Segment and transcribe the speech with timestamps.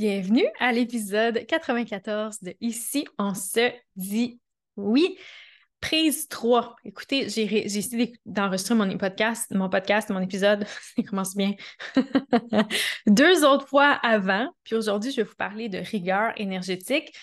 [0.00, 4.40] Bienvenue à l'épisode 94 de Ici, on se dit
[4.78, 5.18] oui.
[5.82, 6.74] Prise 3.
[6.86, 10.64] Écoutez, j'ai essayé d'enregistrer mon podcast, mon podcast, mon épisode,
[10.96, 11.52] ça commence bien,
[13.06, 14.48] deux autres fois avant.
[14.64, 17.14] Puis aujourd'hui, je vais vous parler de rigueur énergétique.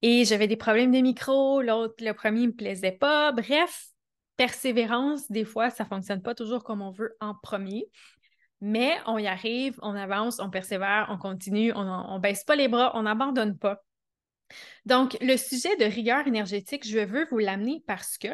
[0.00, 3.32] Et j'avais des problèmes de micro, l'autre, le premier ne me plaisait pas.
[3.32, 3.86] Bref,
[4.36, 7.88] persévérance, des fois, ça ne fonctionne pas toujours comme on veut en premier.
[8.66, 12.66] Mais on y arrive, on avance, on persévère, on continue, on ne baisse pas les
[12.66, 13.84] bras, on n'abandonne pas.
[14.86, 18.28] Donc, le sujet de rigueur énergétique, je veux vous l'amener parce que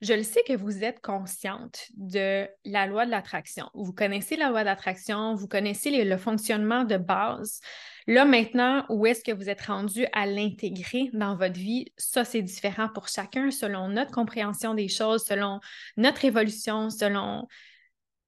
[0.00, 3.68] je le sais que vous êtes consciente de la loi de l'attraction.
[3.74, 7.60] Vous connaissez la loi d'attraction, vous connaissez le fonctionnement de base.
[8.06, 11.92] Là, maintenant, où est-ce que vous êtes rendu à l'intégrer dans votre vie?
[11.98, 15.60] Ça, c'est différent pour chacun selon notre compréhension des choses, selon
[15.98, 17.46] notre évolution, selon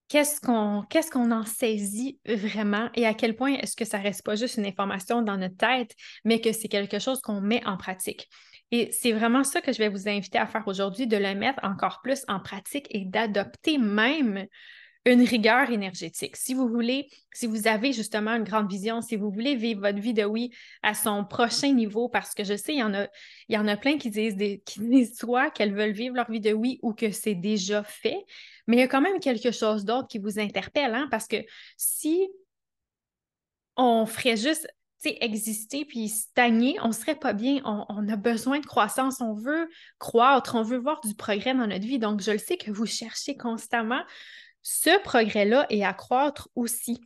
[0.08, 4.56] qu'est-ce qu'on en saisit vraiment et à quel point est-ce que ça reste pas juste
[4.56, 5.94] une information dans notre tête,
[6.24, 8.28] mais que c'est quelque chose qu'on met en pratique.
[8.70, 11.60] Et c'est vraiment ça que je vais vous inviter à faire aujourd'hui, de le mettre
[11.62, 14.46] encore plus en pratique et d'adopter même
[15.06, 16.36] une rigueur énergétique.
[16.36, 19.98] Si vous voulez, si vous avez justement une grande vision, si vous voulez vivre votre
[19.98, 20.50] vie de oui
[20.82, 23.06] à son prochain niveau, parce que je sais, il y en a,
[23.48, 26.40] y en a plein qui disent, des, qui disent soit qu'elles veulent vivre leur vie
[26.40, 28.18] de oui ou que c'est déjà fait,
[28.68, 31.38] mais il y a quand même quelque chose d'autre qui vous interpelle, hein, parce que
[31.76, 32.28] si
[33.76, 34.68] on ferait juste
[35.04, 37.60] exister puis stagner, on serait pas bien.
[37.64, 41.66] On, on, a besoin de croissance, on veut croître, on veut voir du progrès dans
[41.66, 41.98] notre vie.
[41.98, 44.02] Donc, je le sais que vous cherchez constamment
[44.62, 47.00] ce progrès-là et à croître aussi.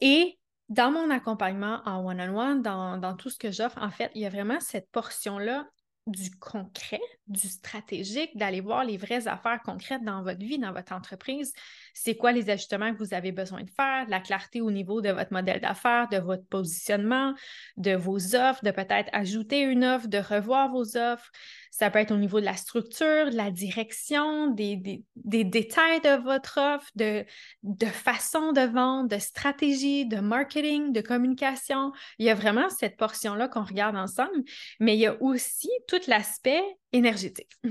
[0.00, 4.26] Et dans mon accompagnement en one-on-one, dans, tout ce que j'offre, en fait, il y
[4.26, 5.66] a vraiment cette portion-là
[6.06, 10.92] du concret, du stratégique, d'aller voir les vraies affaires concrètes dans votre vie, dans votre
[10.92, 11.52] entreprise.
[11.94, 15.10] C'est quoi les ajustements que vous avez besoin de faire, la clarté au niveau de
[15.10, 17.34] votre modèle d'affaires, de votre positionnement,
[17.76, 21.30] de vos offres, de peut-être ajouter une offre, de revoir vos offres,
[21.74, 24.76] ça peut être au niveau de la structure, de la direction, des,
[25.16, 27.24] détails de votre offre, de,
[27.64, 31.90] de façon de vendre, de stratégie, de marketing, de communication.
[32.20, 34.44] Il y a vraiment cette portion-là qu'on regarde ensemble,
[34.78, 36.62] mais il y a aussi tout l'aspect
[36.94, 37.50] énergétique.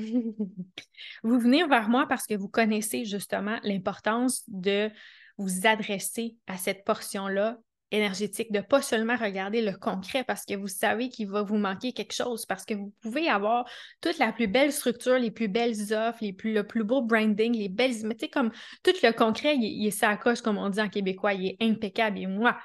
[1.24, 4.92] vous venez vers moi parce que vous connaissez justement l'importance de
[5.38, 7.58] vous adresser à cette portion-là
[7.92, 11.94] énergétique, de pas seulement regarder le concret parce que vous savez qu'il va vous manquer
[11.94, 13.66] quelque chose, parce que vous pouvez avoir
[14.02, 17.56] toute la plus belle structure, les plus belles offres, les plus, le plus beau branding,
[17.56, 17.94] les belles...
[18.04, 18.52] Mais tu sais, comme
[18.84, 22.18] tout le concret, il, est ça coche, comme on dit en québécois, il est impeccable,
[22.18, 22.58] et moi.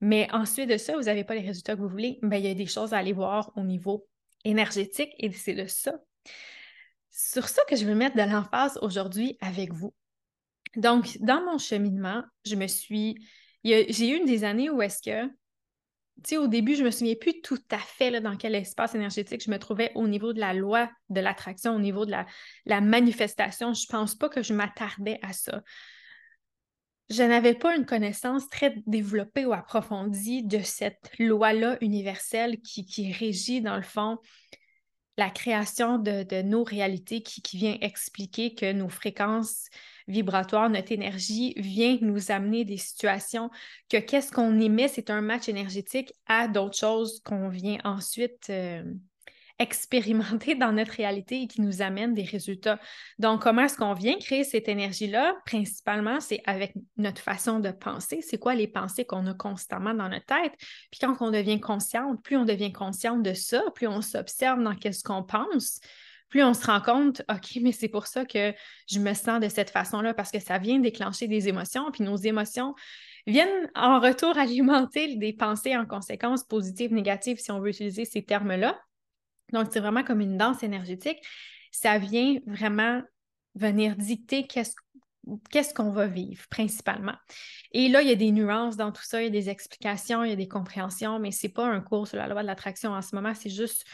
[0.00, 2.50] Mais ensuite de ça, vous n'avez pas les résultats que vous voulez, bien, il y
[2.50, 4.08] a des choses à aller voir au niveau
[4.44, 5.94] énergétique et c'est de ça.
[7.10, 9.94] Sur ça que je veux mettre de l'emphase aujourd'hui avec vous.
[10.76, 13.16] Donc, dans mon cheminement, je me suis
[13.64, 15.32] j'ai eu des années où est-ce que, tu
[16.24, 19.50] sais, au début, je me souviens plus tout à fait dans quel espace énergétique je
[19.50, 22.12] me trouvais au niveau de la loi de l'attraction, au niveau de
[22.66, 23.72] la, manifestation.
[23.72, 25.62] Je pense pas que je m'attardais à ça.
[27.12, 33.12] Je n'avais pas une connaissance très développée ou approfondie de cette loi-là universelle qui, qui
[33.12, 34.16] régit, dans le fond,
[35.18, 39.68] la création de, nos réalités, qui, qui, vient expliquer que nos fréquences
[40.08, 43.50] vibratoire, notre énergie vient nous amener des situations
[43.90, 48.82] que qu'est-ce qu'on émet, c'est un match énergétique à d'autres choses qu'on vient ensuite euh,
[49.58, 52.80] expérimenter dans notre réalité et qui nous amènent des résultats.
[53.18, 55.34] Donc, comment est-ce qu'on vient créer cette énergie-là?
[55.46, 58.20] Principalement, c'est avec notre façon de penser.
[58.22, 60.52] C'est quoi les pensées qu'on a constamment dans notre tête?
[60.90, 64.74] Puis quand on devient consciente, plus on devient consciente de ça, plus on s'observe dans
[64.74, 65.80] qu'est-ce qu'on pense,
[66.32, 68.54] plus on se rend compte, OK, mais c'est pour ça que
[68.88, 72.16] je me sens de cette façon-là, parce que ça vient déclencher des émotions, puis nos
[72.16, 72.74] émotions
[73.26, 78.22] viennent en retour alimenter des pensées en conséquence positives, négatives, si on veut utiliser ces
[78.22, 78.80] termes-là.
[79.52, 81.18] Donc, c'est vraiment comme une danse énergétique.
[81.70, 83.02] Ça vient vraiment
[83.54, 87.14] venir dicter qu'est-ce qu'on va vivre principalement.
[87.72, 90.24] Et là, il y a des nuances dans tout ça, il y a des explications,
[90.24, 92.46] il y a des compréhensions, mais ce n'est pas un cours sur la loi de
[92.46, 93.84] l'attraction en ce moment, c'est juste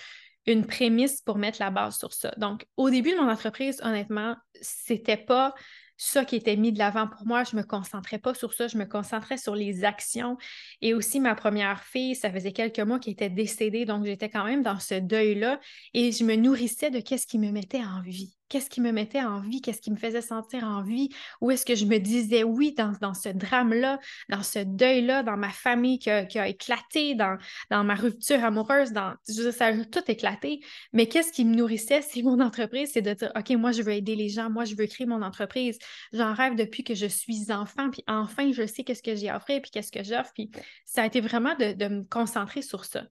[0.47, 2.33] une prémisse pour mettre la base sur ça.
[2.39, 5.55] Donc, au début de mon entreprise, honnêtement, c'était pas
[5.99, 7.45] ça qui était mis de l'avant pour moi.
[7.45, 10.39] Je me concentrais pas sur ça, je me concentrais sur les actions.
[10.81, 14.45] Et aussi, ma première fille, ça faisait quelques mois qu'elle était décédée, donc j'étais quand
[14.45, 15.61] même dans ce deuil-là
[15.93, 18.38] et je me nourrissais de qu'est-ce qui me mettait en vie.
[18.49, 21.11] Qu'est-ce qui me mettait en vie, qu'est-ce qui me faisait sentir en vie,
[21.41, 23.99] où est-ce que je me disais oui dans, dans ce drame-là,
[24.29, 27.37] dans ce deuil-là, dans ma famille qui a, éclaté, dans,
[27.71, 30.61] dans ma rupture amoureuse, dans, ça a tout éclaté.
[30.93, 33.93] Mais qu'est-ce qui me nourrissait, c'est mon entreprise, c'est de dire, OK, moi, je veux
[33.93, 35.79] aider les gens, moi, je veux créer mon entreprise.
[36.13, 39.37] J'en rêve depuis que je suis enfant, puis enfin, je sais qu'est-ce que j'ai à
[39.37, 40.51] offrir, puis qu'est-ce que j'offre, puis
[40.85, 43.05] ça a été vraiment de me concentrer sur ça.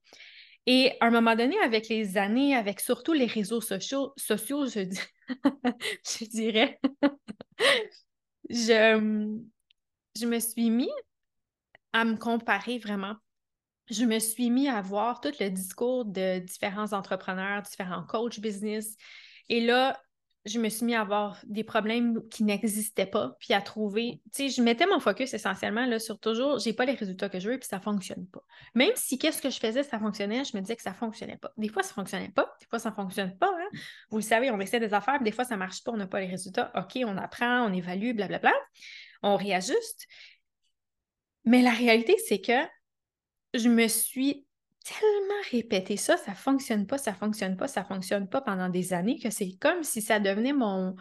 [0.68, 4.82] Et à un moment donné, avec les années, avec surtout les réseaux sociaux, sociaux je,
[6.20, 6.80] je dirais,
[8.50, 9.38] je,
[10.20, 10.90] je me suis mis
[11.94, 13.16] à me comparer vraiment.
[13.90, 18.98] Je me suis mis à voir tout le discours de différents entrepreneurs, différents coachs business.
[19.48, 19.98] Et là,
[20.48, 24.48] je me suis mis à avoir des problèmes qui n'existaient pas, puis à trouver, tu
[24.48, 27.50] sais, je mettais mon focus essentiellement là, sur toujours, j'ai pas les résultats que je
[27.50, 28.42] veux, puis ça fonctionne pas.
[28.74, 31.52] Même si qu'est-ce que je faisais, ça fonctionnait, je me disais que ça fonctionnait pas.
[31.58, 33.52] Des fois, ça fonctionnait pas, des fois, ça fonctionne pas.
[33.54, 33.78] Hein.
[34.10, 36.20] Vous le savez, on essaie des affaires, des fois, ça marche pas, on n'a pas
[36.20, 36.72] les résultats.
[36.76, 38.54] OK, on apprend, on évalue, blablabla,
[39.22, 40.08] on réajuste.
[41.46, 42.68] Mais la réalité, c'est que
[43.54, 44.47] je me suis
[44.88, 49.20] tellement répété ça, ça fonctionne pas, ça fonctionne pas, ça fonctionne pas pendant des années
[49.20, 50.96] que c'est comme si ça devenait mon,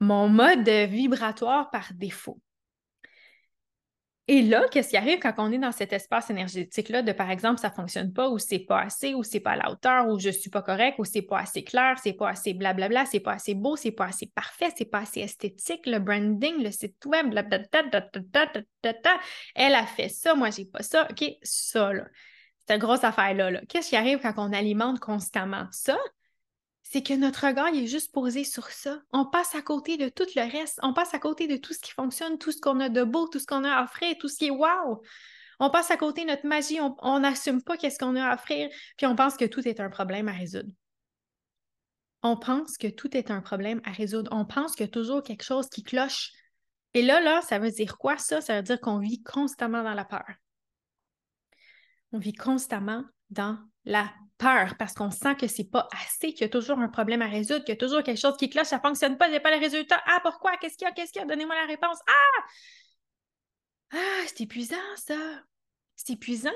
[0.00, 2.40] mon mode vibratoire par défaut.
[4.28, 7.60] Et là, qu'est-ce qui arrive quand on est dans cet espace énergétique-là de, par exemple,
[7.60, 10.18] ça ne fonctionne pas, ou c'est pas assez, ou c'est pas à la hauteur, ou
[10.18, 13.32] je suis pas correct, ou c'est pas assez clair, c'est pas assez blablabla, c'est pas
[13.32, 17.30] assez beau, c'est pas assez parfait, c'est pas assez esthétique, le branding, le site web,
[17.30, 17.60] blablabla,
[19.56, 22.06] elle a fait ça, moi j'ai pas ça, OK, ça là
[22.68, 23.60] cette grosse affaire-là.
[23.68, 25.98] Qu'est-ce qui arrive quand on alimente constamment ça?
[26.82, 29.00] C'est que notre regard est juste posé sur ça.
[29.12, 30.78] On passe à côté de tout le reste.
[30.82, 33.28] On passe à côté de tout ce qui fonctionne, tout ce qu'on a de beau,
[33.28, 35.02] tout ce qu'on a à offrir, tout ce qui est wow.
[35.58, 36.78] On passe à côté de notre magie.
[36.80, 39.90] On n'assume pas qu'est-ce qu'on a à offrir, puis on pense que tout est un
[39.90, 40.70] problème à résoudre.
[42.22, 44.30] On pense que tout est un problème à résoudre.
[44.32, 46.30] On pense qu'il y a toujours quelque chose qui cloche.
[46.94, 48.40] Et là, là, ça veut dire quoi ça?
[48.40, 50.26] Ça veut dire qu'on vit constamment dans la peur
[52.12, 56.44] on vit constamment dans la peur parce qu'on sent que c'est pas assez, qu'il y
[56.44, 58.80] a toujours un problème à résoudre, qu'il y a toujours quelque chose qui cloche, ça
[58.80, 60.02] fonctionne pas, j'ai pas les résultats.
[60.06, 60.56] Ah, pourquoi?
[60.58, 60.92] Qu'est-ce qu'il y a?
[60.92, 61.28] Qu'est-ce qu'il y a?
[61.28, 61.98] Donnez-moi la réponse.
[62.06, 62.42] Ah!
[63.94, 65.16] Ah, c'est épuisant, ça.
[65.96, 66.50] C'est épuisant.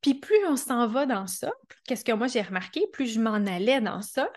[0.00, 1.50] Puis plus on s'en va dans ça,
[1.86, 4.30] qu'est-ce que moi j'ai remarqué, plus je m'en allais dans ça,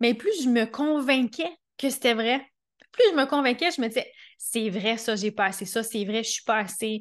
[0.00, 2.46] mais plus je me convainquais que c'était vrai.
[2.92, 6.04] Plus je me convainquais, je me disais, c'est vrai, ça, j'ai pas assez, ça, c'est
[6.04, 7.00] vrai, je suis pas assez.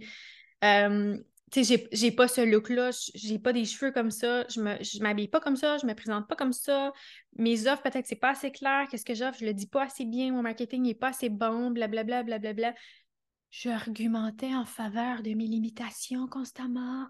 [0.64, 1.18] Euh,
[1.52, 5.40] tu sais, j'ai pas ce look-là, j'ai pas des cheveux comme ça, je m'habille pas
[5.40, 6.92] comme ça, je me présente pas comme ça.
[7.38, 9.84] Mes offres, peut-être que c'est pas assez clair, qu'est-ce que j'offre, je le dis pas
[9.84, 12.74] assez bien, mon marketing n'est pas assez bon, blablabla, blablabla.
[13.50, 17.08] Je argumentais en faveur de mes limitations constamment.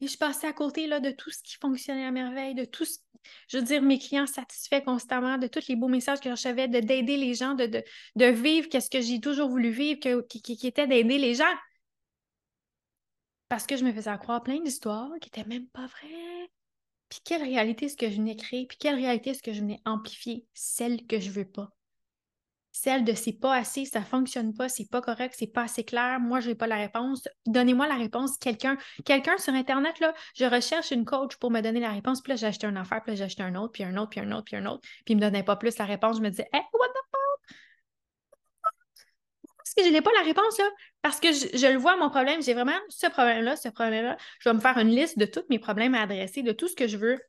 [0.00, 2.84] Et je passais à côté là, de tout ce qui fonctionnait à merveille, de tout
[2.84, 2.98] ce,
[3.48, 6.68] je veux dire, mes clients satisfaits constamment, de tous les beaux messages que je recevais,
[6.68, 10.86] d'aider les gens, de, de, vivre qu'est-ce que j'ai toujours voulu vivre, qui, qui était
[10.86, 11.52] d'aider les gens
[13.54, 16.50] parce que je me faisais croire plein d'histoires qui n'étaient même pas vraies.
[17.08, 18.66] Puis quelle réalité est-ce que je venais créer?
[18.66, 20.44] Puis quelle réalité est-ce que je venais amplifier?
[20.54, 21.70] Celle que je veux pas.
[22.72, 26.18] Celle de c'est pas assez, ça fonctionne pas, c'est pas correct, c'est pas assez clair,
[26.18, 27.28] moi je n'ai pas la réponse.
[27.46, 28.36] Donnez-moi la réponse.
[28.38, 32.30] Quelqu'un quelqu'un sur Internet, là, je recherche une coach pour me donner la réponse, puis
[32.30, 34.18] là j'ai acheté un affaire, puis là j'ai acheté un autre, puis un autre, puis
[34.18, 36.16] un autre, puis un autre, puis il me donnait pas plus la réponse.
[36.16, 37.04] Je me disais, hey, what the
[39.76, 40.64] que je n'ai pas la réponse là?
[41.04, 44.16] Parce que je, le vois, mon problème, j'ai vraiment ce problème-là, ce problème-là.
[44.40, 46.74] Je vais me faire une liste de tous mes problèmes à adresser, de tout ce
[46.74, 47.20] que je veux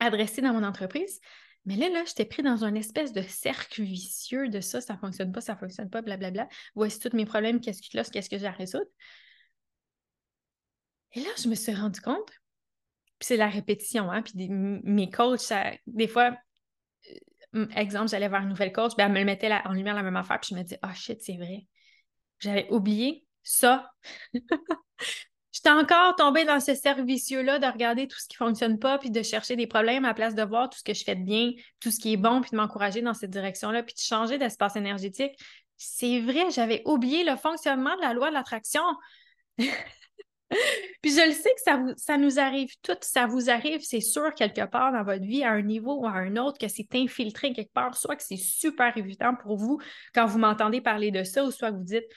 [0.00, 1.20] adresser dans mon entreprise.
[1.66, 4.98] Mais là, là, j'étais pris dans une espèce de cercle vicieux de ça, ça ne
[4.98, 6.48] fonctionne pas, ça ne fonctionne pas, blablabla.
[6.74, 8.88] Voici tous mes problèmes, qu'est-ce qui là, qu'est-ce que j'ai à résoudre.
[11.12, 12.30] Et là, je me suis rendu compte,
[13.18, 15.52] puis c'est la répétition, hein, puis mes coachs,
[15.86, 16.34] des fois,
[17.56, 20.16] euh, exemple, j'allais voir une nouvelle coach, ben, elle me mettait en lumière la même
[20.16, 21.66] affaire, puis je me dis, ah shit, c'est vrai.
[22.42, 23.90] J'avais oublié ça.
[25.52, 29.10] J'étais encore tombée dans ce servicieux-là de regarder tout ce qui ne fonctionne pas, puis
[29.10, 31.22] de chercher des problèmes à la place de voir tout ce que je fais de
[31.22, 34.38] bien, tout ce qui est bon, puis de m'encourager dans cette direction-là, puis de changer
[34.38, 35.38] d'espace énergétique.
[35.76, 38.82] C'est vrai, j'avais oublié le fonctionnement de la loi de l'attraction.
[39.58, 44.34] puis je le sais que ça, ça nous arrive toutes, ça vous arrive, c'est sûr,
[44.34, 47.52] quelque part dans votre vie, à un niveau ou à un autre, que c'est infiltré
[47.52, 49.78] quelque part, soit que c'est super évident pour vous
[50.14, 52.08] quand vous m'entendez parler de ça, ou soit que vous dites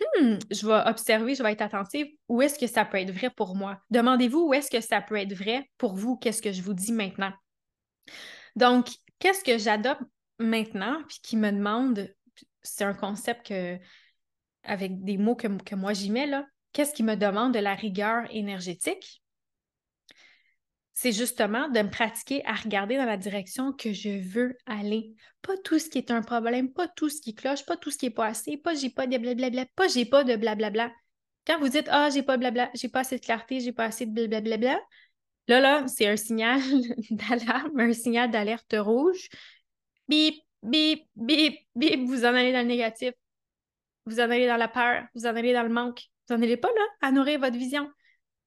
[0.00, 2.06] Hmm, je vais observer, je vais être attentive.
[2.28, 3.80] Où est-ce que ça peut être vrai pour moi?
[3.90, 6.92] Demandez-vous où est-ce que ça peut être vrai pour vous, qu'est-ce que je vous dis
[6.92, 7.32] maintenant?
[8.56, 8.88] Donc,
[9.18, 10.02] qu'est-ce que j'adopte
[10.38, 12.14] maintenant, puis qui me demande,
[12.62, 13.78] c'est un concept que,
[14.62, 17.74] avec des mots que, que moi j'y mets, là, qu'est-ce qui me demande de la
[17.74, 19.22] rigueur énergétique?
[21.00, 25.14] C'est justement de me pratiquer à regarder dans la direction que je veux aller.
[25.42, 27.98] Pas tout ce qui est un problème, pas tout ce qui cloche, pas tout ce
[27.98, 30.90] qui est pas assez, pas j'ai pas de blablabla, pas j'ai pas de blablabla.
[31.46, 33.84] Quand vous dites Ah, j'ai pas de blabla, j'ai pas assez de clarté, j'ai pas
[33.84, 34.80] assez de blablabla,
[35.46, 36.60] là, là, c'est un signal
[37.10, 39.28] d'alarme, un signal d'alerte rouge.
[40.08, 43.12] Bip, bip, bip, bip, vous en allez dans le négatif.
[44.04, 46.02] Vous en allez dans la peur, vous en allez dans le manque.
[46.28, 47.88] Vous n'en allez pas là à nourrir votre vision.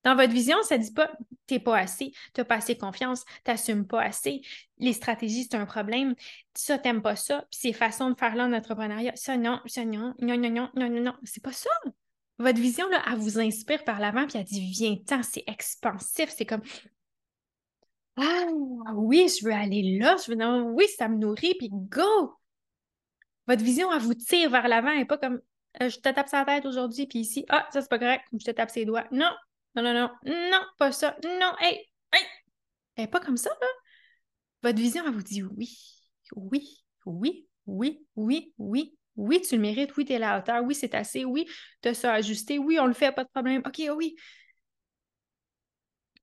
[0.04, 1.12] Dans votre vision, ça ne dit pas
[1.52, 4.42] t'es pas assez, t'as pas assez confiance, t'assumes pas assez,
[4.78, 6.16] les stratégies, c'est un problème,
[6.54, 9.84] ça, t'aimes pas ça, puis ces façons de faire là en entrepreneuriat, ça, non, ça,
[9.84, 11.70] non, non, non, non, non, non, non, c'est pas ça.
[12.40, 16.46] Votre vision, là, elle vous inspire par l'avant, puis elle dit viens-t'en, c'est expansif, c'est
[16.46, 16.62] comme
[18.16, 18.48] Ah
[18.96, 22.34] oui, je veux aller là, je veux non, oui, ça me nourrit, puis go!
[23.48, 25.42] Votre vision, elle vous tire vers l'avant et pas comme
[25.82, 28.46] euh, je te tape sa tête aujourd'hui, puis ici, ah, ça c'est pas correct, je
[28.46, 29.06] te tape ses doigts.
[29.12, 29.30] Non,
[29.76, 31.16] non, non, non, non, pas ça.
[31.24, 32.26] Non, hey, hey.
[32.96, 33.68] Elle pas comme ça, là.
[34.64, 35.78] Votre vision, elle vous dit oui,
[36.36, 40.64] oui, oui, oui, oui, oui, oui, tu le mérites, oui, tu es à la hauteur,
[40.64, 41.48] oui, c'est assez, oui,
[41.82, 43.62] tu as ça ajusté, oui, on le fait, pas de problème.
[43.66, 44.16] OK, oui.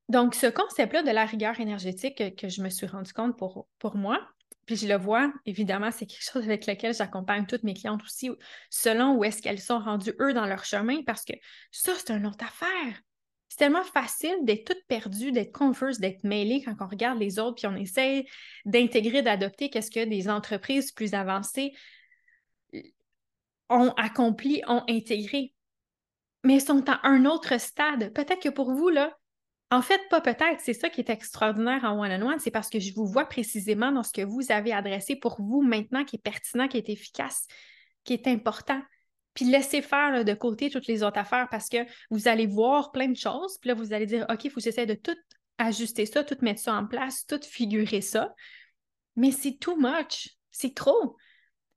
[0.08, 3.96] Donc, ce concept-là de la rigueur énergétique que, je me suis rendu compte pour, pour
[3.96, 4.26] moi,
[4.64, 8.30] puis je le vois, évidemment, c'est quelque chose avec lequel j'accompagne toutes mes clientes aussi,
[8.70, 11.34] selon où est-ce qu'elles sont rendues, eux, dans leur chemin, parce que
[11.70, 13.00] ça, c'est une autre affaire.
[13.58, 17.56] C'est tellement facile d'être toute perdue, d'être confuse, d'être mêlée quand on regarde les autres,
[17.56, 18.24] puis on essaie
[18.64, 21.72] d'intégrer, d'adopter qu'est-ce que des entreprises plus avancées
[23.68, 25.56] ont accompli, ont intégré.
[26.44, 28.12] Mais sont à un autre stade.
[28.14, 29.18] Peut-être que pour vous, là,
[29.72, 32.94] en fait, pas peut-être, c'est ça qui est extraordinaire en one-on-one, c'est parce que je
[32.94, 36.68] vous vois précisément dans ce que vous avez adressé pour vous maintenant qui est pertinent,
[36.68, 37.48] qui est efficace,
[38.04, 38.80] qui est important.
[39.34, 41.78] Puis laissez faire de côté toutes les autres affaires parce que
[42.10, 43.58] vous allez voir plein de choses.
[43.58, 45.16] Puis là, vous allez dire, OK, il faut que j'essaie de tout
[45.58, 48.34] ajuster ça, tout mettre ça en place, tout figurer ça.
[49.16, 50.30] Mais c'est too much.
[50.50, 51.16] C'est trop.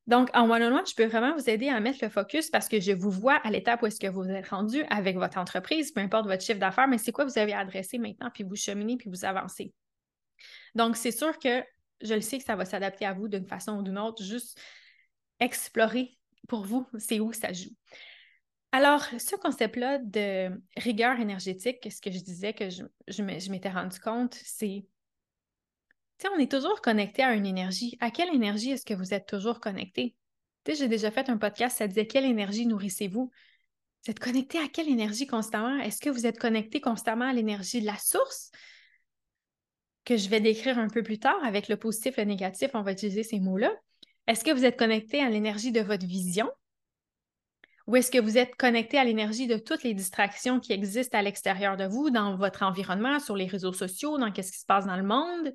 [0.07, 2.91] Donc, en one-on-one, je peux vraiment vous aider à mettre le focus parce que je
[2.91, 6.25] vous vois à l'étape où est-ce que vous êtes rendu avec votre entreprise, peu importe
[6.25, 9.25] votre chiffre d'affaires, mais c'est quoi vous avez adressé maintenant, puis vous cheminez, puis vous
[9.25, 9.73] avancez.
[10.73, 11.63] Donc, c'est sûr que
[12.01, 14.23] je le sais que ça va s'adapter à vous d'une façon ou d'une autre.
[14.23, 14.59] Juste
[15.39, 16.17] explorer
[16.47, 17.75] pour vous, c'est où ça joue.
[18.73, 23.99] Alors, ce concept-là de rigueur énergétique, ce que je disais que je, je m'étais rendu
[23.99, 24.85] compte, c'est,
[26.17, 27.97] tu sais, on est toujours connecté à une énergie.
[27.99, 30.15] À quelle énergie est-ce que vous êtes toujours connecté?
[30.63, 33.29] Tu sais, j'ai déjà fait un podcast, ça disait quelle énergie nourrissez-vous?
[34.03, 35.77] Vous êtes connecté à quelle énergie constamment?
[35.79, 38.51] Est-ce que vous êtes connecté constamment à l'énergie de la source?
[40.05, 42.93] Que je vais décrire un peu plus tard avec le positif le négatif, on va
[42.93, 43.71] utiliser ces mots-là.
[44.31, 46.49] Est-ce que vous êtes connecté à l'énergie de votre vision?
[47.85, 51.21] Ou est-ce que vous êtes connecté à l'énergie de toutes les distractions qui existent à
[51.21, 54.85] l'extérieur de vous, dans votre environnement, sur les réseaux sociaux, dans ce qui se passe
[54.85, 55.51] dans le monde,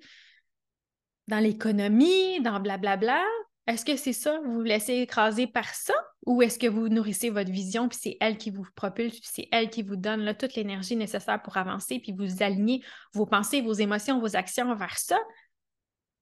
[1.26, 3.24] dans l'économie, dans blablabla?
[3.66, 5.94] Est-ce que c'est ça, vous vous laissez écraser par ça?
[6.26, 9.48] Ou est-ce que vous nourrissez votre vision, puis c'est elle qui vous propulse, puis c'est
[9.52, 13.72] elle qui vous donne toute l'énergie nécessaire pour avancer, puis vous alignez vos pensées, vos
[13.72, 15.18] émotions, vos actions vers ça?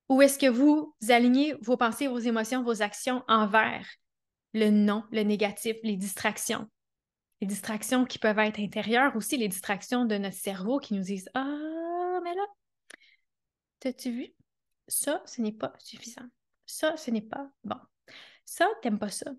[0.08, 3.86] Ou est-ce que vous alignez vos pensées, vos émotions, vos actions envers
[4.52, 6.68] le non, le négatif, les distractions?
[7.40, 11.28] Les distractions qui peuvent être intérieures aussi, les distractions de notre cerveau qui nous disent
[11.34, 12.46] Ah, mais là,
[13.80, 14.34] t'as-tu vu?
[14.88, 16.26] Ça, ce n'est pas suffisant.
[16.66, 17.78] Ça, ce n'est pas bon.
[18.44, 19.30] Ça, t'aimes pas ça.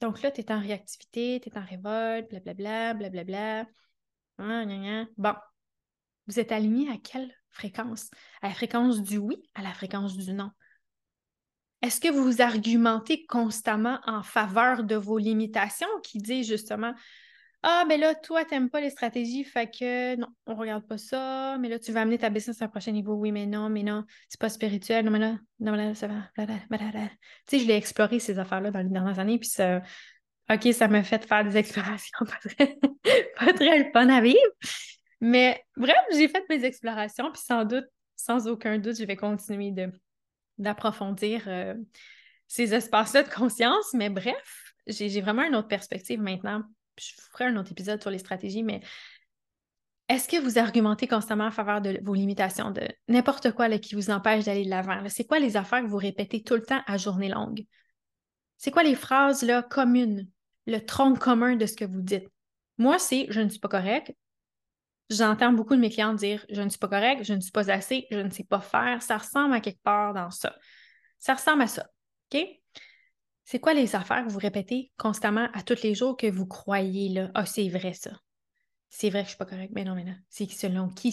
[0.00, 3.66] Donc là, tu es en réactivité, tu es en révolte, blablabla, blablabla.
[4.38, 5.34] Bla, bon.
[6.26, 8.10] Vous êtes aligné à quelle fréquence?
[8.40, 10.50] À la fréquence du oui, à la fréquence du non?
[11.82, 16.94] Est-ce que vous argumentez constamment en faveur de vos limitations qui dit justement
[17.64, 20.96] Ah, ben là, toi, tu n'aimes pas les stratégies, fait que non, on regarde pas
[20.96, 23.14] ça, mais là, tu vas amener ta business à un prochain niveau.
[23.14, 26.06] Oui, mais non, mais non, c'est pas spirituel, non, mais là, non, mais là, ça
[26.06, 26.30] va.
[26.36, 26.46] Tu
[27.46, 29.82] sais, je l'ai exploré ces affaires-là dans les dernières années, puis ça.
[30.52, 32.78] OK, ça m'a fait faire des explorations pas très,
[33.36, 34.38] pas très fun à vivre.
[35.22, 37.86] Mais bref, j'ai fait mes explorations, puis sans doute,
[38.16, 39.72] sans aucun doute, je vais continuer
[40.58, 41.74] d'approfondir euh,
[42.48, 43.94] ces espaces-là de conscience.
[43.94, 46.64] Mais bref, j'ai, vraiment une autre perspective maintenant.
[46.98, 48.80] Je vous ferai un autre épisode sur les stratégies, mais
[50.08, 54.10] est-ce que vous argumentez constamment en faveur de vos limitations, de n'importe quoi qui vous
[54.10, 55.04] empêche d'aller de l'avant?
[55.08, 57.64] C'est quoi les affaires que vous répétez tout le temps à journée longue?
[58.56, 60.28] C'est quoi les phrases là, communes,
[60.66, 62.26] le tronc commun de ce que vous dites?
[62.76, 64.12] Moi, c'est je ne suis pas correct,
[65.12, 67.70] J'entends beaucoup de mes clients dire je ne suis pas correct, je ne suis pas
[67.70, 69.02] assez, je ne sais pas faire.
[69.02, 70.54] Ça ressemble à quelque part dans ça.
[71.18, 71.86] Ça ressemble à ça.
[72.32, 72.40] OK?
[73.44, 77.08] C'est quoi les affaires que vous répétez constamment à tous les jours que vous croyez
[77.10, 77.30] là?
[77.34, 78.12] Ah, c'est vrai ça.
[78.88, 79.72] C'est vrai que je ne suis pas correct.
[79.74, 80.14] Mais non, mais non.
[80.28, 81.12] C'est selon qui?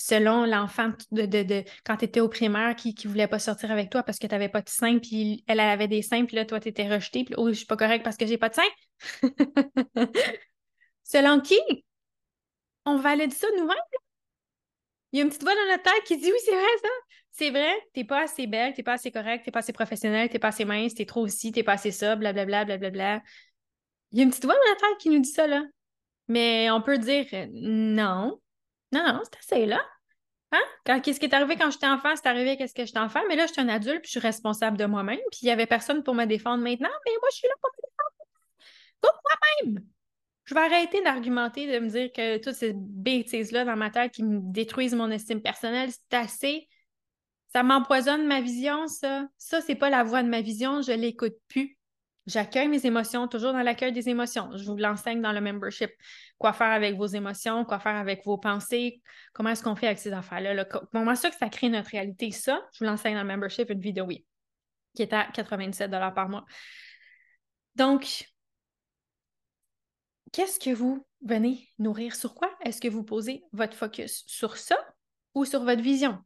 [0.00, 3.90] selon l'enfant de, de, quand tu étais au primaire qui ne voulait pas sortir avec
[3.90, 6.46] toi parce que tu n'avais pas de sein, puis elle, avait des seins, puis là,
[6.46, 8.54] toi, tu étais rejeté, puis oh, je suis pas correct parce que j'ai pas de
[8.54, 8.62] sein?
[11.04, 11.58] selon qui?
[12.84, 13.76] On valide ça nous-mêmes.
[15.12, 16.88] Il y a une petite voix dans notre tête qui dit oui, c'est vrai ça.
[17.32, 20.38] C'est vrai, t'es pas assez belle, t'es pas assez correcte, t'es pas assez professionnelle, t'es
[20.38, 23.22] pas assez mince, t'es trop aussi, t'es pas assez ça, blablabla, blablabla.
[24.12, 25.62] Il y a une petite voix dans notre tête qui nous dit ça, là.
[26.28, 28.40] Mais on peut dire euh, non,
[28.92, 29.80] non, non, c'est assez là.
[30.52, 31.00] Hein?
[31.00, 33.46] Qu'est-ce qui est arrivé quand j'étais enfant, c'est arrivé qu'est-ce que j'étais enfant, mais là,
[33.46, 36.02] je suis un adulte, puis je suis responsable de moi-même, puis il n'y avait personne
[36.02, 38.10] pour me défendre maintenant, mais moi, je suis là pour me défendre.
[39.00, 39.86] Pour moi-même.
[40.50, 44.24] Je vais arrêter d'argumenter, de me dire que toutes ces bêtises-là dans ma tête qui
[44.24, 46.68] me détruisent mon estime personnelle, c'est assez.
[47.52, 49.28] Ça m'empoisonne ma vision, ça.
[49.38, 51.78] Ça, c'est pas la voix de ma vision, je l'écoute plus.
[52.26, 54.50] J'accueille mes émotions, toujours dans l'accueil des émotions.
[54.56, 55.92] Je vous l'enseigne dans le membership.
[56.36, 59.00] Quoi faire avec vos émotions, quoi faire avec vos pensées,
[59.32, 60.64] comment est-ce qu'on fait avec ces affaires-là.
[60.64, 62.32] Comment ça que ça crée notre réalité?
[62.32, 64.26] Ça, je vous l'enseigne dans le membership, une vidéo, oui,
[64.96, 66.44] qui est à 97 par mois.
[67.76, 68.24] Donc,
[70.32, 72.14] qu'est-ce que vous venez nourrir?
[72.14, 74.24] Sur quoi est-ce que vous posez votre focus?
[74.26, 74.76] Sur ça
[75.34, 76.18] ou sur votre vision?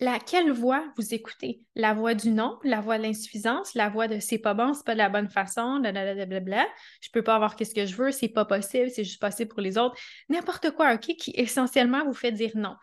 [0.00, 1.62] laquelle voix vous écoutez?
[1.74, 4.84] La voix du non, la voix de l'insuffisance, la voix de c'est pas bon, c'est
[4.84, 6.66] pas de la bonne façon, blablabla,
[7.00, 9.60] je peux pas avoir qu'est-ce que je veux, c'est pas possible, c'est juste possible pour
[9.60, 9.96] les autres.
[10.28, 12.74] N'importe quoi, OK, qui essentiellement vous fait dire non.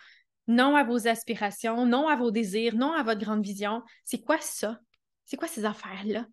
[0.48, 3.84] Non à vos aspirations, non à vos désirs, non à votre grande vision.
[4.03, 4.79] C'est quoi ça?
[5.25, 6.25] C'est quoi ces affaires-là?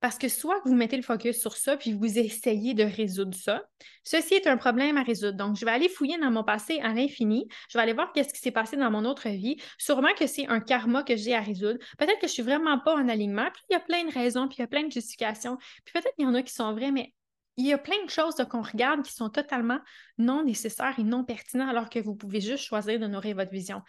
[0.00, 3.62] Parce que soit vous mettez le focus sur ça, puis vous essayez de résoudre ça.
[4.02, 5.36] Ceci est un problème à résoudre.
[5.36, 7.46] Donc, je vais aller fouiller dans mon passé à l'infini.
[7.68, 9.56] Je vais aller voir qu'est-ce qui s'est passé dans mon autre vie.
[9.78, 11.78] Sûrement que c'est un karma que j'ai à résoudre.
[11.98, 13.48] Peut-être que je suis vraiment pas en alignement.
[13.52, 15.58] Puis il y a plein de raisons, puis il y a plein de justifications.
[15.84, 17.12] Puis peut-être qu'il y en a qui sont vraies, mais
[17.58, 19.80] il y a plein de choses qu'on regarde qui sont totalement
[20.16, 23.82] non nécessaires et non pertinentes, alors que vous pouvez juste choisir de nourrir votre vision.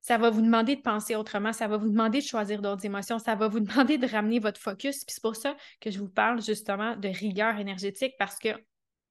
[0.00, 3.18] Ça va vous demander de penser autrement, ça va vous demander de choisir d'autres émotions,
[3.18, 5.04] ça va vous demander de ramener votre focus.
[5.04, 8.48] Puis c'est pour ça que je vous parle justement de rigueur énergétique parce que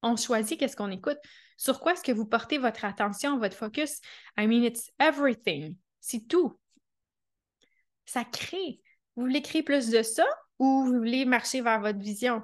[0.01, 1.17] on choisit qu'est-ce qu'on écoute.
[1.57, 3.99] Sur quoi est-ce que vous portez votre attention, votre focus?
[4.37, 5.75] I mean, it's everything.
[5.99, 6.57] C'est tout.
[8.05, 8.79] Ça crée.
[9.15, 10.25] Vous voulez créer plus de ça
[10.57, 12.41] ou vous voulez marcher vers votre vision?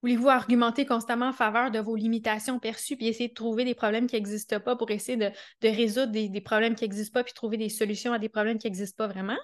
[0.00, 4.06] Voulez-vous argumenter constamment en faveur de vos limitations perçues puis essayer de trouver des problèmes
[4.06, 5.32] qui n'existent pas pour essayer de,
[5.68, 8.96] résoudre des, problèmes qui n'existent pas puis trouver des solutions à des problèmes qui n'existent
[8.96, 9.36] pas vraiment?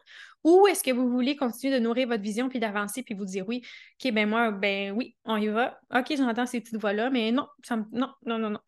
[0.44, 3.48] Ou est-ce que vous voulez continuer de nourrir votre vision puis d'avancer puis vous dire
[3.48, 3.62] oui,
[4.00, 5.81] OK, ben moi, ben oui, on y va.
[5.92, 7.48] OK, j'entends ces petites voix-là, mais non,
[7.92, 8.61] non, non, non, non.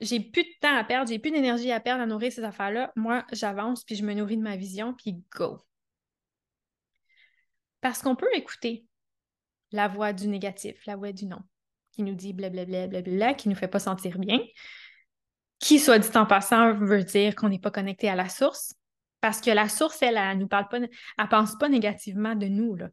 [0.00, 2.92] J'ai plus de temps à perdre, j'ai plus d'énergie à perdre à nourrir ces affaires-là.
[2.96, 5.58] Moi, j'avance puis je me nourris de ma vision puis go.
[7.80, 8.87] Parce qu'on peut écouter
[9.72, 11.40] la voix du négatif, la voix du non,
[11.92, 14.40] qui nous dit blablabla, blablabla, qui ne nous fait pas sentir bien,
[15.58, 18.74] qui, soit dit en passant, veut dire qu'on n'est pas connecté à la source,
[19.20, 22.76] parce que la source, elle, elle, nous parle pas, elle pense pas négativement de nous,
[22.76, 22.88] là.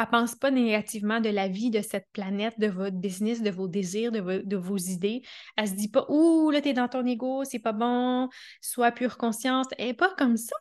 [0.00, 3.68] Elle pense pas négativement de la vie de cette planète, de votre business, de vos
[3.68, 5.20] désirs, de, vos idées.
[5.58, 8.30] Elle se dit pas, ouh, là, t'es dans ton ego, c'est pas bon,
[8.62, 9.66] sois pure conscience.
[9.76, 10.56] Elle n'est pas comme ça.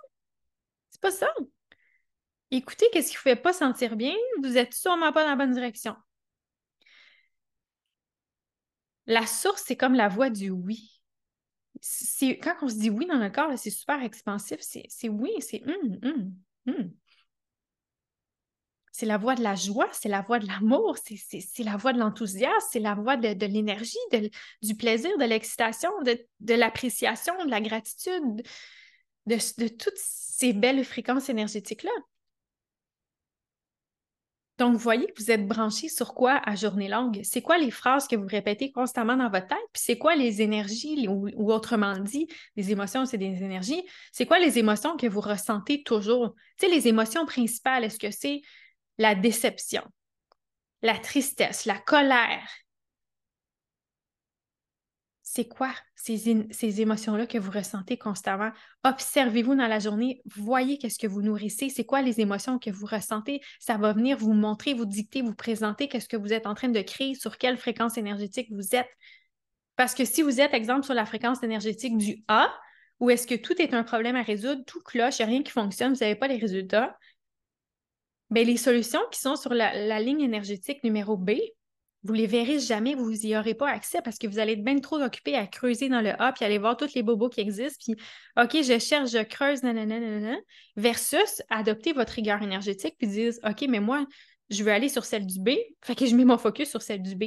[0.91, 1.27] C'est pas ça.
[2.51, 4.15] Écoutez, qu'est-ce qui vous fait pas sentir bien?
[4.41, 5.95] Vous n'êtes sûrement pas dans la bonne direction.
[9.05, 11.01] La source, c'est comme la voix du oui.
[12.43, 14.59] quand on se dit oui dans le corps, c'est super expansif.
[14.62, 16.35] C'est oui, c'est hum, hum,
[16.67, 16.93] hum.
[18.91, 21.99] C'est la voix de la joie, c'est la voix de l'amour, c'est la voix de
[21.99, 23.97] l'enthousiasme, c'est la voix de, l'énergie,
[24.62, 28.43] du plaisir, de l'excitation, de, l'appréciation, de la gratitude,
[29.25, 31.91] de, de toutes ces belles fréquences énergétiques-là.
[34.60, 37.22] Donc, vous voyez que vous êtes branché sur quoi à journée longue?
[37.24, 39.58] C'est quoi les phrases que vous répétez constamment dans votre tête?
[39.72, 43.82] Puis c'est quoi les énergies, ou, autrement dit, les émotions, c'est des énergies.
[44.12, 46.36] C'est quoi les émotions que vous ressentez toujours?
[46.58, 48.41] Tu sais, les émotions principales, est-ce que c'est
[48.98, 49.84] la déception,
[50.82, 52.45] la tristesse, la colère,
[55.39, 58.52] c'est quoi ces, émotions-là que vous ressentez constamment?
[58.84, 62.86] Observez-vous dans la journée, voyez qu'est-ce que vous nourrissez, c'est quoi les émotions que vous
[62.86, 63.39] ressentez?
[63.58, 66.67] Ça va venir vous montrer, vous dicter, vous présenter qu'est-ce que vous êtes en train
[66.67, 68.89] de créer, sur quelle fréquence énergétique vous êtes.
[69.78, 72.54] Parce que si vous êtes, exemple, sur la fréquence énergétique du A,
[72.99, 75.43] où est-ce que tout est un problème à résoudre, tout cloche, il n'y a rien
[75.43, 76.97] qui fonctionne, vous n'avez pas les résultats,
[78.30, 81.32] bien, les solutions qui sont sur la ligne énergétique numéro B,
[82.03, 84.79] vous les verrez jamais, vous n'y aurez pas accès parce que vous allez être bien
[84.79, 87.79] trop occupé à creuser dans le A puis aller voir tous les bobos qui existent.
[87.83, 88.01] Puis,
[88.41, 90.38] OK, je cherche, je creuse, nanana,
[90.77, 94.05] versus adopter votre rigueur énergétique puis dire, OK, mais moi,
[94.49, 97.01] je veux aller sur celle du B, fait que je mets mon focus sur celle
[97.01, 97.25] du B.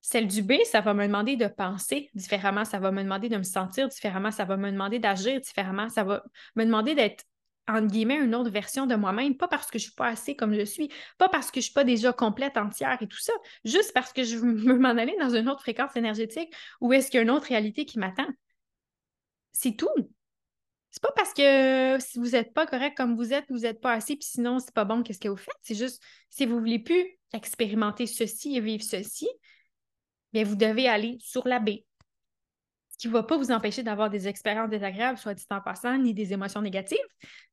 [0.00, 3.38] Celle du B, ça va me demander de penser différemment, ça va me demander de
[3.38, 6.22] me sentir différemment, ça va me demander d'agir différemment, ça va
[6.56, 7.24] me demander d'être,
[7.68, 10.54] entre guillemets, une autre version de moi-même, pas parce que je suis pas assez comme
[10.54, 13.32] je suis, pas parce que je suis pas déjà complète, entière et tout ça,
[13.64, 17.18] juste parce que je veux m'en aller dans une autre fréquence énergétique ou est-ce qu'il
[17.18, 18.26] y a une autre réalité qui m'attend.
[19.52, 19.88] C'est tout.
[20.90, 23.92] C'est pas parce que si vous n'êtes pas correct comme vous êtes, vous n'êtes pas
[23.94, 25.56] assez, puis sinon, c'est pas bon, qu'est-ce que vous faites?
[25.62, 26.00] C'est juste,
[26.30, 29.28] si vous voulez plus expérimenter ceci et vivre ceci,
[30.32, 31.84] bien, vous devez aller sur la baie.
[32.98, 36.14] Qui ne va pas vous empêcher d'avoir des expériences désagréables, soit dit en passant, ni
[36.14, 36.98] des émotions négatives.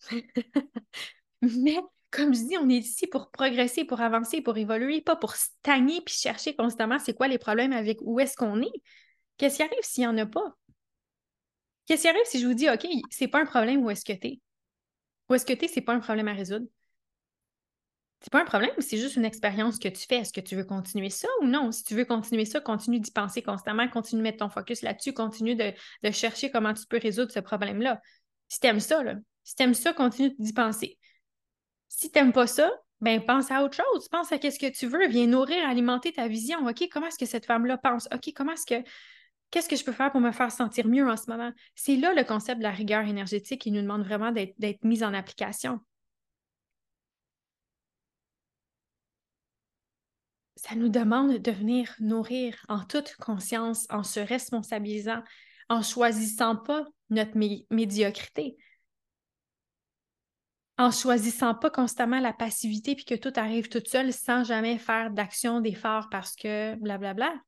[1.41, 1.77] Mais
[2.11, 6.01] comme je dis, on est ici pour progresser, pour avancer, pour évoluer, pas pour stagner
[6.01, 8.81] puis chercher constamment c'est quoi les problèmes avec où est-ce qu'on est.
[9.37, 10.55] Qu'est-ce qui arrive s'il n'y en a pas?
[11.85, 14.13] Qu'est-ce qui arrive si je vous dis, OK, c'est pas un problème où est-ce que
[14.13, 14.39] tu es?
[15.29, 16.67] Où est-ce que tu es, c'est pas un problème à résoudre?
[18.21, 20.17] C'est pas un problème, c'est juste une expérience que tu fais?
[20.17, 21.71] Est-ce que tu veux continuer ça ou non?
[21.71, 25.13] Si tu veux continuer ça, continue d'y penser constamment, continue de mettre ton focus là-dessus,
[25.13, 25.73] continue de,
[26.11, 27.99] chercher comment tu peux résoudre ce problème-là.
[28.47, 30.99] Si tu aimes ça, là, si tu aimes ça, continue d'y penser.
[31.87, 34.07] Si tu n'aimes pas ça, ben pense à autre chose.
[34.09, 35.07] Pense à ce que tu veux.
[35.07, 36.67] Viens nourrir, alimenter ta vision.
[36.67, 38.07] OK, comment est-ce que cette femme-là pense?
[38.13, 38.87] OK, comment est-ce que
[39.49, 41.51] Qu'est-ce que je peux faire pour me faire sentir mieux en ce moment?
[41.75, 45.13] C'est là le concept de la rigueur énergétique qui nous demande vraiment d'être mis en
[45.13, 45.81] application.
[50.61, 55.23] Ça nous demande de venir nourrir en toute conscience, en se responsabilisant,
[55.69, 57.35] en choisissant pas notre
[57.71, 58.57] médiocrité,
[60.77, 65.09] en choisissant pas constamment la passivité puis que tout arrive tout seul sans jamais faire
[65.09, 67.13] d'action, d'effort parce que blablabla.
[67.13, 67.41] Bla, bla.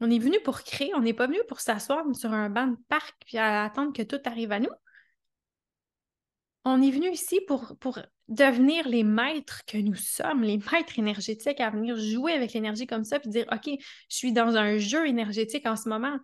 [0.00, 2.78] On est venu pour créer, on n'est pas venu pour s'asseoir sur un banc de
[2.88, 4.70] parc puis attendre que tout arrive à nous.
[6.70, 7.76] On est venu ici pour,
[8.28, 13.04] devenir les maîtres que nous sommes, les maîtres énergétiques, à venir jouer avec l'énergie comme
[13.04, 13.70] ça, puis dire, OK,
[14.10, 16.18] je suis dans un jeu énergétique en ce moment,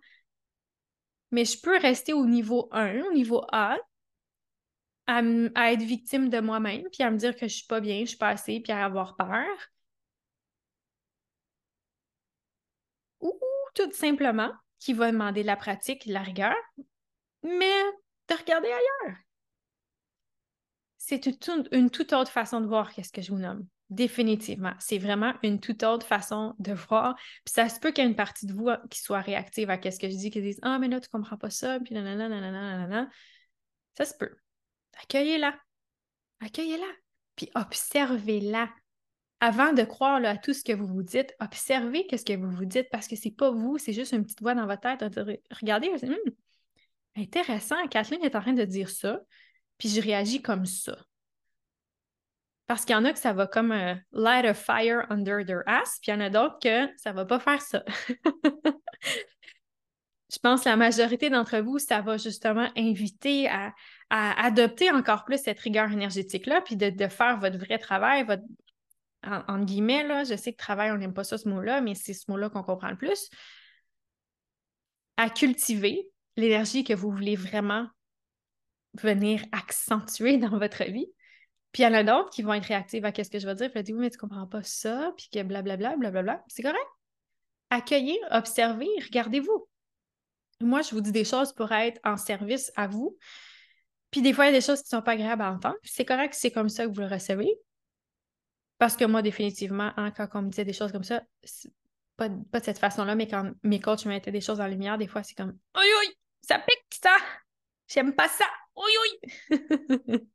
[1.31, 3.77] mais je peux rester au niveau 1, au niveau A,
[5.07, 5.21] à,
[5.73, 8.17] être victime de moi-même, puis à me dire que je suis pas bien, je suis
[8.17, 9.47] pas assez, puis à avoir peur.
[13.73, 16.55] tout simplement, qui va demander de la pratique, la rigueur,
[17.43, 17.83] mais
[18.29, 19.24] de regarder ailleurs.
[21.07, 21.27] C'est
[21.71, 23.67] une, toute autre façon de voir qu'est-ce que je vous nomme.
[23.91, 24.73] Définitivement.
[24.79, 27.15] C'est vraiment une toute autre façon de voir.
[27.45, 29.69] Puis ça se peut qu'il y ait une partie de vous euh, qui soit réactive
[29.69, 31.93] à ce que je dis, qui dise Ah, mais là, tu comprends pas ça, puis
[31.93, 33.09] nanana, nanana, nanana.
[33.95, 34.35] Ça se peut.
[35.03, 35.53] Accueillez-la.
[36.39, 36.91] Accueillez-la.
[37.35, 38.71] Puis observez-la
[39.41, 42.65] avant de croire à tout ce que vous vous dites, observez ce que vous vous
[42.65, 45.03] dites parce que c'est pas vous, c'est juste une petite voix dans votre tête.
[45.51, 46.15] Regardez, hum,
[47.15, 49.19] intéressant, Kathleen est en train de dire ça,
[49.77, 50.97] puis je réagis comme ça.
[52.67, 55.61] Parce qu'il y en a que ça va comme euh, light a fire under their
[55.67, 57.83] ass, puis il y en a d'autres que ça va pas faire ça.
[60.31, 63.73] je pense que la majorité d'entre vous, ça va justement inviter à,
[64.09, 68.43] adopter encore plus cette rigueur énergétique-là, puis de, de, faire votre vrai travail, votre,
[69.23, 72.13] en, guillemets, là, je sais que travail, on n'aime pas ça, ce mot-là, mais c'est
[72.13, 73.29] ce mot-là qu'on comprend le plus,
[75.17, 77.87] à cultiver l'énergie que vous voulez vraiment
[79.01, 81.07] venir accentuer dans votre vie.
[81.71, 83.55] Puis il y en a d'autres qui vont être réactives à ce que je vais
[83.55, 86.43] dire, puis dire, oui, mais tu comprends pas ça, puis que blablabla, blablabla.
[86.47, 86.87] C'est correct.
[87.69, 89.67] Accueillir, observer, regardez-vous.
[90.61, 93.17] Moi, je vous dis des choses pour être en service à vous.
[94.09, 95.75] Puis des fois, il y a des choses qui ne sont pas agréables à entendre.
[95.83, 97.53] C'est correct, c'est comme ça que vous le recevez.
[98.77, 101.23] Parce que moi, définitivement, hein, quand on me disait des choses comme ça,
[102.15, 104.97] pas, pas de cette façon-là, mais quand mes coachs me mettaient des choses en lumière,
[104.97, 107.17] des fois, c'est comme Oui, oui, ça pique ça!
[107.95, 108.45] J'aime pas ça!
[108.75, 110.19] Oui, oui!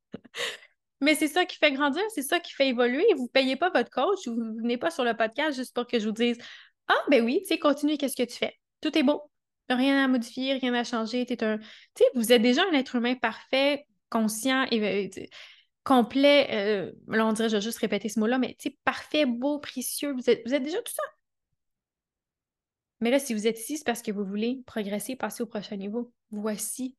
[1.00, 3.06] mais c'est ça qui fait grandir, c'est ça qui fait évoluer.
[3.16, 5.86] Vous ne payez pas votre coach, vous ne venez pas sur le podcast juste pour
[5.86, 6.38] que je vous dise
[6.88, 8.58] Ah, ben oui, tu sais, continue, qu'est-ce que tu fais?
[8.80, 9.30] Tout est beau.
[9.68, 11.30] Rien à modifier, rien à changer.
[11.30, 11.58] Es un...
[12.14, 15.10] Vous êtes déjà un être humain parfait, conscient et
[15.84, 19.58] complet, euh, là on dirait, je vais juste répéter ce mot-là, mais tu parfait, beau,
[19.58, 21.02] précieux, vous êtes, vous êtes déjà tout ça.
[23.00, 25.76] Mais là, si vous êtes ici, c'est parce que vous voulez progresser, passer au prochain
[25.76, 26.12] niveau.
[26.30, 26.96] Voici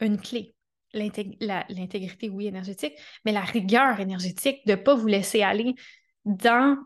[0.00, 0.54] une clé.
[0.92, 5.74] L'intégrité, oui, énergétique, mais la rigueur énergétique de ne pas vous laisser aller
[6.24, 6.76] dans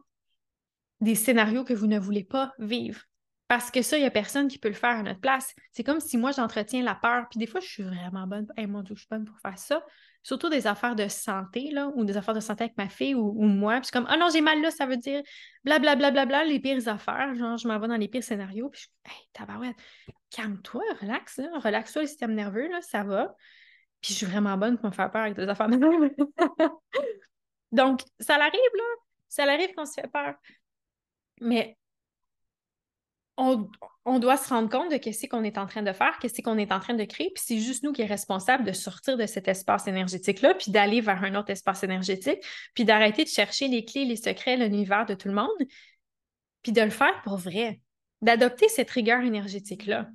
[1.00, 3.02] des scénarios que vous ne voulez pas vivre.
[3.48, 5.54] Parce que ça, il n'y a personne qui peut le faire à notre place.
[5.72, 7.26] C'est comme si moi, j'entretiens la peur.
[7.30, 8.46] Puis des fois, je suis vraiment bonne.
[8.58, 9.82] Hey, mon Dieu, je suis bonne pour faire ça.
[10.22, 13.42] Surtout des affaires de santé, là, ou des affaires de santé avec ma fille ou,
[13.44, 13.80] moi.
[13.80, 15.22] Puis comme, ah oh non, j'ai mal là, ça veut dire
[15.64, 17.34] blablabla, bla, bla, bla, les pires affaires.
[17.36, 18.68] Genre, je m'en vais dans les pires scénarios.
[18.68, 19.76] Puis je suis hey, tabarouette,
[20.30, 23.34] calme-toi, relax, relaxe-toi le système nerveux, là, ça va.
[24.00, 25.78] Puis je suis vraiment bonne pour me faire peur avec des affaires de.
[27.72, 28.84] Donc, ça l'arrive, là.
[29.28, 30.34] Ça l'arrive qu'on se fait peur.
[31.40, 31.76] Mais
[33.38, 36.58] on, doit se rendre compte de ce qu'on est en train de faire, qu'est-ce qu'on
[36.58, 39.26] est en train de créer, puis c'est juste nous qui est responsable de sortir de
[39.26, 42.40] cet espace énergétique-là, puis d'aller vers un autre espace énergétique,
[42.74, 45.68] puis d'arrêter de chercher les clés, les secrets, l'univers de tout le monde,
[46.62, 47.80] puis de le faire pour vrai,
[48.22, 50.08] d'adopter cette rigueur énergétique-là.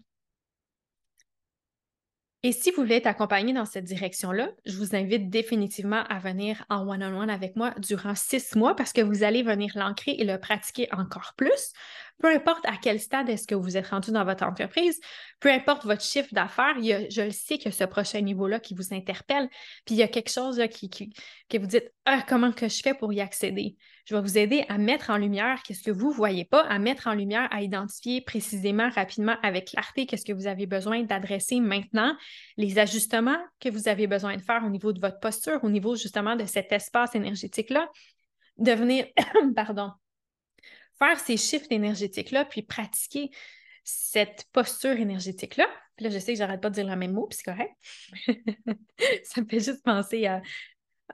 [2.46, 6.66] Et si vous voulez être accompagné dans cette direction-là, je vous invite définitivement à venir
[6.70, 10.38] en one-on-one avec moi durant six mois parce que vous allez venir l'ancrer et le
[10.38, 11.72] pratiquer encore plus.
[12.24, 14.98] Peu importe à quel stade est-ce que vous êtes rendu dans votre entreprise,
[15.42, 19.50] peu importe votre chiffre d'affaires, je le sais que ce prochain niveau-là qui vous interpelle,
[19.86, 22.94] puis il y a quelque chose qui, que vous dites ah, comment que je fais
[22.94, 23.76] pour y accéder?
[24.06, 26.80] Je vais vous aider à mettre en lumière qu'est-ce que vous ne voyez pas, à
[26.80, 31.60] mettre en lumière, à identifier précisément, rapidement, avec clarté, qu'est-ce que vous avez besoin d'adresser
[31.60, 32.16] maintenant,
[32.56, 35.98] les ajustements que vous avez besoin de faire au niveau de votre posture, au niveau
[35.98, 37.90] justement de cet espace énergétique-là,
[38.60, 39.08] de venir,
[39.58, 39.92] pardon,
[41.00, 43.32] faire ces chiffres énergétiques-là, puis pratiquer
[43.84, 45.68] cette posture énergétique-là.
[46.00, 47.74] Là, je sais que j'arrête pas de dire le même mot, puis c'est correct.
[49.24, 50.42] ça me fait juste penser à,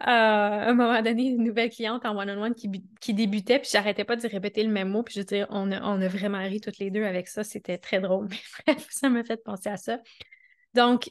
[0.02, 4.64] un moment donné, une nouvelle cliente en one-on-one qui, débutait, puis j'arrêtais pas de répéter
[4.64, 6.92] le même mot, puis je veux dire, on a, on a vraiment ri toutes les
[6.92, 10.00] deux avec ça, c'était très drôle, mais bref, ça m'a fait penser à ça.
[10.74, 11.10] Donc,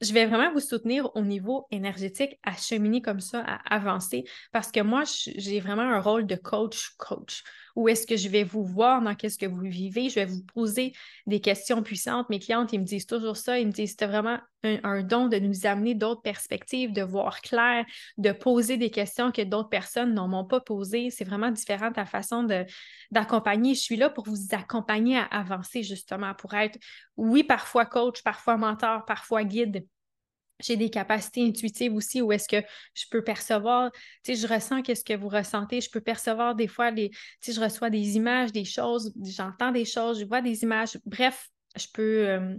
[0.00, 4.70] je vais vraiment vous soutenir au niveau énergétique à cheminer comme ça, à avancer, parce
[4.70, 7.42] que moi, j'ai vraiment un rôle de coach-coach.
[7.76, 10.08] Où est-ce que je vais vous voir dans qu'est-ce que vous vivez?
[10.08, 10.92] Je vais vous poser
[11.26, 12.28] des questions puissantes.
[12.30, 13.58] Mes clientes, ils me disent toujours ça.
[13.58, 17.84] Ils me disent, c'est vraiment un, don de nous amener d'autres perspectives, de voir clair,
[18.16, 21.10] de poser des questions que d'autres personnes n'en m'ont pas posées.
[21.10, 22.46] C'est vraiment différent ta façon
[23.10, 23.74] d'accompagner.
[23.74, 26.78] Je suis là pour vous accompagner à avancer, justement, pour être,
[27.16, 29.86] oui, parfois coach, parfois mentor, parfois guide,
[30.60, 33.90] j'ai des capacités intuitives aussi où est-ce que je peux percevoir,
[34.24, 37.52] tu sais, je ressens qu'est-ce que vous ressentez, je peux percevoir des fois, les, tu
[37.52, 41.86] je reçois des images, des choses, j'entends des choses, je vois des images, bref, je
[41.92, 42.54] peux, euh,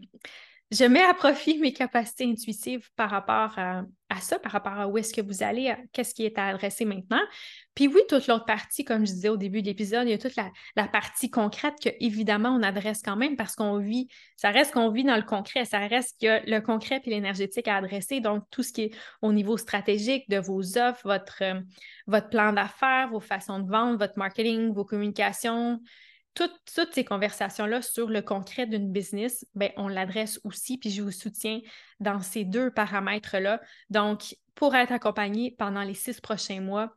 [0.72, 3.86] je mets à profit mes capacités intuitives par rapport à,
[4.22, 7.22] ça, par rapport à où est-ce que vous allez, qu'est-ce qui est à adresser maintenant.
[7.74, 10.20] Puis oui, toute l'autre partie, comme je disais au début de l'épisode, il y a
[10.20, 14.74] toute la, partie concrète que évidemment on adresse quand même parce qu'on vit, ça reste
[14.74, 17.78] qu'on vit dans le concret, ça reste qu'il y a le concret puis l'énergétique à
[17.78, 18.20] adresser.
[18.20, 18.92] Donc tout ce qui est
[19.24, 21.62] au niveau stratégique de vos offres, votre, euh,
[22.06, 25.80] votre plan d'affaires, vos façons de vendre, votre marketing, vos communications,
[26.48, 31.12] toutes, ces conversations-là sur le concret d'une business, ben, on l'adresse aussi, puis je vous
[31.12, 31.60] soutiens
[32.00, 33.62] dans ces deux paramètres-là.
[33.90, 36.96] Donc, pour être accompagné pendant les six prochains mois,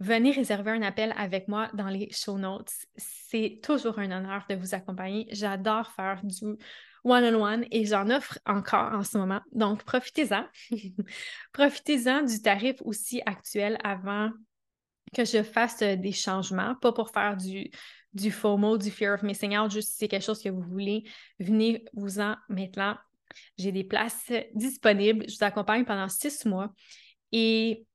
[0.00, 2.72] venez réserver un appel avec moi dans les show notes.
[2.96, 5.26] C'est toujours un honneur de vous accompagner.
[5.32, 6.56] J'adore faire du
[7.04, 9.40] one-on-one et j'en offre encore en ce moment.
[9.52, 10.44] Donc, profitez-en.
[11.52, 14.30] profitez-en du tarif aussi actuel avant
[15.14, 17.70] que je fasse des changements, pas pour faire du,
[18.14, 21.04] du FOMO, du Fear of Missing Out, juste si c'est quelque chose que vous voulez,
[21.38, 22.96] venez vous en maintenant.
[23.58, 25.24] J'ai des places disponibles.
[25.28, 26.72] Je vous accompagne pendant six mois.
[27.32, 27.86] Et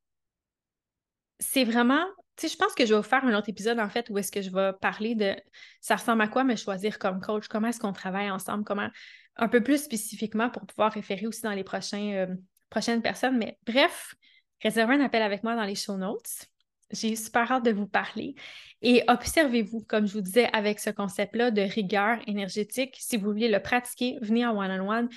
[1.40, 3.90] c'est vraiment, tu sais, je pense que je vais vous faire un autre épisode, en
[3.90, 5.36] fait, où est-ce que je vais parler de
[5.82, 8.90] ça ressemble à quoi me choisir comme coach, comment est-ce qu'on travaille ensemble, comment,
[9.36, 12.36] un peu plus spécifiquement pour pouvoir référer aussi dans les prochains, euh,
[12.70, 13.38] prochaines personnes.
[13.38, 14.16] Mais bref,
[14.62, 16.48] réservez un appel avec moi dans les show notes.
[16.94, 18.36] J'ai super hâte de vous parler.
[18.82, 22.96] Et observez-vous, comme je vous disais, avec ce concept-là de rigueur énergétique.
[23.00, 25.10] Si vous voulez le pratiquer, venez en one-on-one.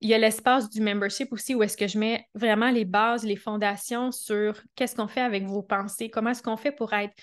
[0.00, 3.24] Il y a l'espace du membership aussi où est-ce que je mets vraiment les bases,
[3.24, 7.14] les fondations sur qu'est-ce qu'on fait avec vos pensées, comment est-ce qu'on fait pour être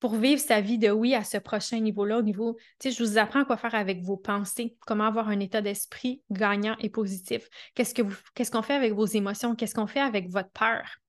[0.00, 3.04] pour vivre sa vie de oui à ce prochain niveau-là, au niveau, tu sais, je
[3.04, 7.46] vous apprends quoi faire avec vos pensées, comment avoir un état d'esprit gagnant et positif.
[7.74, 7.94] Qu'est-ce
[8.34, 11.00] qu'est-ce qu'on fait avec vos émotions, qu'est-ce qu'on fait avec votre peur?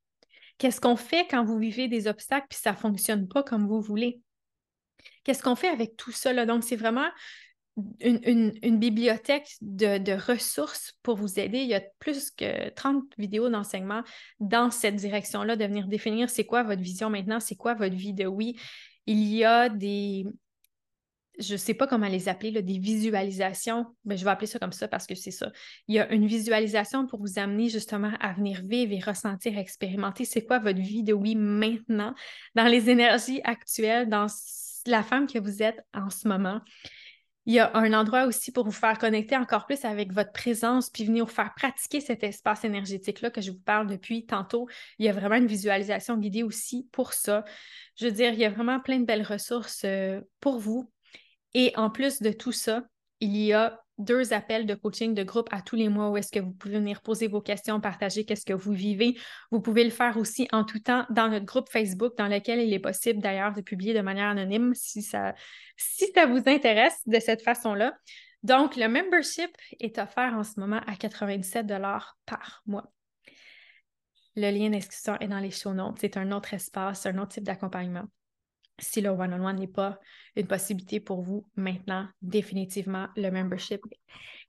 [0.61, 3.81] Qu'est-ce qu'on fait quand vous vivez des obstacles puis ça ne fonctionne pas comme vous
[3.81, 4.21] voulez?
[5.23, 6.45] Qu'est-ce qu'on fait avec tout ça?
[6.45, 7.09] Donc, c'est vraiment
[7.99, 11.61] une, bibliothèque de, ressources pour vous aider.
[11.61, 14.03] Il y a plus que 30 vidéos d'enseignement
[14.39, 18.13] dans cette direction-là, de venir définir c'est quoi votre vision maintenant, c'est quoi votre vie
[18.13, 18.55] de oui.
[19.07, 20.27] Il y a des,
[21.39, 24.71] je ne sais pas comment les appeler, des visualisations, mais je vais appeler ça comme
[24.71, 25.51] ça parce que c'est ça.
[25.87, 30.25] Il y a une visualisation pour vous amener justement à venir vivre et ressentir, expérimenter
[30.25, 32.13] c'est quoi votre vie de oui maintenant,
[32.55, 34.27] dans les énergies actuelles, dans
[34.87, 36.61] la femme que vous êtes en ce moment.
[37.47, 40.91] Il y a un endroit aussi pour vous faire connecter encore plus avec votre présence,
[40.91, 44.67] puis venir vous faire pratiquer cet espace énergétique-là que je vous parle depuis tantôt.
[44.99, 47.43] Il y a vraiment une visualisation guidée aussi pour ça.
[47.95, 50.91] Je veux dire, il y a vraiment plein de belles ressources euh, pour vous,
[51.53, 52.83] et en plus de tout ça,
[53.19, 56.31] il y a deux appels de coaching de groupe à tous les mois où est-ce
[56.31, 59.17] que vous pouvez venir poser vos questions, partager qu'est-ce que vous vivez.
[59.51, 62.73] Vous pouvez le faire aussi en tout temps dans notre groupe Facebook dans lequel il
[62.73, 65.35] est possible d'ailleurs de publier de manière anonyme si ça,
[65.77, 67.93] si ça vous intéresse de cette façon-là.
[68.43, 71.67] Donc, le membership est offert en ce moment à 97
[72.25, 72.91] par mois.
[74.35, 75.97] Le lien d'inscription est dans les show notes.
[75.99, 78.05] C'est un autre espace, un autre type d'accompagnement.
[78.81, 79.99] Si le one-on-one n'est pas
[80.35, 83.81] une possibilité pour vous maintenant, définitivement, le membership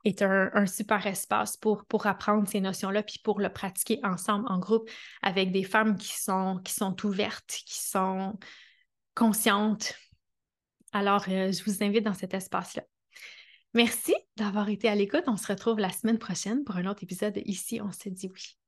[0.04, 4.58] est un, super espace pour, pour apprendre ces notions-là, puis pour le pratiquer ensemble, en
[4.58, 4.90] groupe,
[5.22, 8.38] avec des femmes qui sont, qui sont ouvertes, qui sont
[9.14, 9.94] conscientes.
[10.92, 12.82] Alors, euh, je vous invite dans cet espace-là.
[13.74, 15.24] Merci d'avoir été à l'écoute.
[15.26, 18.61] On se retrouve la semaine prochaine pour un autre épisode Ici, on se dit oui.